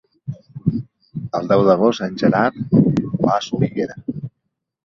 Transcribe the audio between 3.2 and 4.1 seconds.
va a Soriguera.